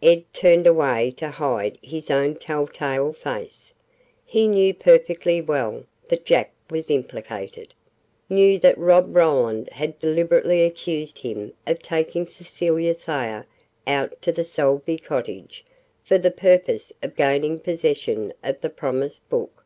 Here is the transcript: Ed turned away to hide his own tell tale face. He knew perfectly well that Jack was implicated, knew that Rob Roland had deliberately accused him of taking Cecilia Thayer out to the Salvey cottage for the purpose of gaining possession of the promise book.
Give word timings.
Ed 0.00 0.22
turned 0.32 0.68
away 0.68 1.10
to 1.16 1.28
hide 1.28 1.76
his 1.82 2.08
own 2.08 2.36
tell 2.36 2.68
tale 2.68 3.12
face. 3.12 3.72
He 4.24 4.46
knew 4.46 4.72
perfectly 4.72 5.40
well 5.40 5.82
that 6.06 6.24
Jack 6.24 6.52
was 6.70 6.88
implicated, 6.88 7.74
knew 8.30 8.60
that 8.60 8.78
Rob 8.78 9.16
Roland 9.16 9.68
had 9.70 9.98
deliberately 9.98 10.62
accused 10.62 11.18
him 11.18 11.52
of 11.66 11.82
taking 11.82 12.26
Cecilia 12.26 12.94
Thayer 12.94 13.44
out 13.84 14.22
to 14.22 14.30
the 14.30 14.44
Salvey 14.44 14.98
cottage 14.98 15.64
for 16.04 16.16
the 16.16 16.30
purpose 16.30 16.92
of 17.02 17.16
gaining 17.16 17.58
possession 17.58 18.32
of 18.44 18.60
the 18.60 18.70
promise 18.70 19.18
book. 19.18 19.64